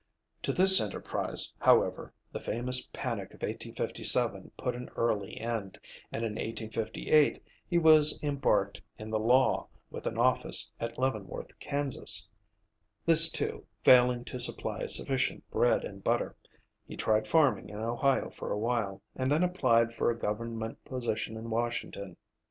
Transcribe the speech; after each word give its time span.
To 0.41 0.51
this 0.51 0.81
enterprise, 0.81 1.53
however, 1.59 2.11
the 2.31 2.39
famous 2.39 2.89
panic 2.91 3.35
of 3.35 3.43
1857 3.43 4.49
put 4.57 4.75
an 4.75 4.89
early 4.95 5.39
end, 5.39 5.77
and 6.11 6.25
in 6.25 6.31
1858 6.31 7.43
he 7.67 7.77
was 7.77 8.19
embarked 8.23 8.81
in 8.97 9.11
the 9.11 9.19
law, 9.19 9.67
with 9.91 10.07
an 10.07 10.17
office 10.17 10.73
at 10.79 10.97
Leavenworth, 10.97 11.51
Kan. 11.59 11.91
This, 13.05 13.31
too, 13.31 13.67
failing 13.83 14.25
to 14.25 14.39
supply 14.39 14.87
sufficient 14.87 15.47
bread 15.51 15.83
and 15.83 16.03
butter, 16.03 16.35
he 16.87 16.97
tried 16.97 17.27
farming 17.27 17.69
in 17.69 17.77
Ohio 17.77 18.31
for 18.31 18.51
a 18.51 18.57
while, 18.57 19.03
and 19.15 19.31
then 19.31 19.43
applied 19.43 19.93
for 19.93 20.09
a 20.09 20.17
government 20.17 20.83
position 20.83 21.37
in 21.37 21.51
Washington. 21.51 22.17